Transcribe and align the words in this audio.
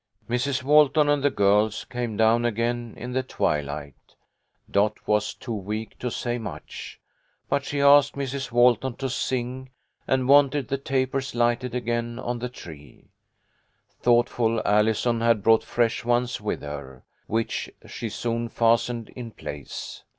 Mrs. 0.27 0.63
Walton 0.63 1.07
and 1.09 1.21
the 1.21 1.29
girls 1.29 1.83
came 1.85 2.17
down 2.17 2.43
again 2.43 2.95
in 2.97 3.11
the 3.11 3.21
twilight. 3.21 4.15
Dot 4.71 4.97
was 5.07 5.35
too 5.35 5.53
weak 5.53 5.99
to 5.99 6.09
say 6.09 6.39
much, 6.39 6.99
but 7.47 7.63
she 7.65 7.81
asked 7.81 8.15
Mrs. 8.15 8.51
Walton 8.51 8.95
to 8.95 9.07
sing, 9.11 9.69
and 10.07 10.27
wanted 10.27 10.69
the 10.69 10.79
tapers 10.79 11.35
lighted 11.35 11.75
again 11.75 12.17
on 12.17 12.39
the 12.39 12.49
tree. 12.49 13.11
Thoughtful 13.99 14.59
Allison 14.65 15.21
had 15.21 15.43
brought 15.43 15.63
fresh 15.63 16.03
ones 16.03 16.41
with 16.41 16.63
her, 16.63 17.03
which 17.27 17.69
she 17.85 18.09
soon 18.09 18.49
fastened 18.49 19.09
in 19.09 19.29
place. 19.29 20.01